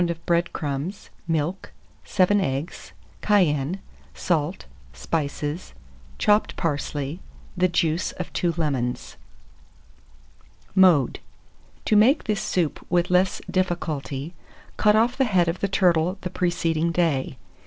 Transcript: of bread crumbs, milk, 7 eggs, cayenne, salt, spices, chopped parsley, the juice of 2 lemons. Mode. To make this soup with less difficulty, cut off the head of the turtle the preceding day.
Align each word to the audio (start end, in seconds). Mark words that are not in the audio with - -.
of 0.09 0.25
bread 0.25 0.51
crumbs, 0.51 1.11
milk, 1.27 1.71
7 2.05 2.41
eggs, 2.41 2.91
cayenne, 3.21 3.79
salt, 4.15 4.65
spices, 4.93 5.75
chopped 6.17 6.55
parsley, 6.55 7.19
the 7.55 7.67
juice 7.67 8.11
of 8.13 8.33
2 8.33 8.55
lemons. 8.57 9.15
Mode. 10.73 11.19
To 11.85 11.95
make 11.95 12.23
this 12.23 12.41
soup 12.41 12.83
with 12.89 13.11
less 13.11 13.41
difficulty, 13.51 14.33
cut 14.75 14.95
off 14.95 15.15
the 15.17 15.23
head 15.25 15.47
of 15.47 15.59
the 15.59 15.67
turtle 15.67 16.17
the 16.21 16.31
preceding 16.31 16.91
day. 16.91 17.37